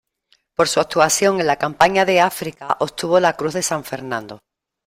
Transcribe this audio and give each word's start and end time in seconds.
Por 0.55 0.67
su 0.67 0.79
actuación 0.79 1.39
en 1.41 1.45
la 1.45 1.57
campaña 1.57 2.05
de 2.05 2.21
África, 2.21 2.75
obtuvo 2.79 3.19
la 3.19 3.33
cruz 3.33 3.53
de 3.53 3.61
San 3.61 3.83
Fernando. 3.83 4.39